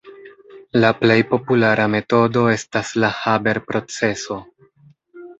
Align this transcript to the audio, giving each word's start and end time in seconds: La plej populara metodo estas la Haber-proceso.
La 0.83 0.89
plej 1.01 1.17
populara 1.33 1.85
metodo 1.95 2.45
estas 2.53 2.93
la 3.03 3.11
Haber-proceso. 3.19 4.39